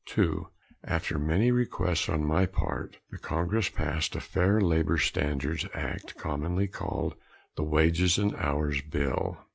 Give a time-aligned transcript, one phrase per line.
[0.07, 0.47] (2)
[0.83, 6.65] After many requests on my part the Congress passed a Fair Labor Standards Act, commonly
[6.67, 7.13] called
[7.55, 9.37] the Wages and Hours Bill.